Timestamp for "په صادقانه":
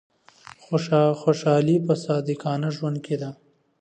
1.87-2.69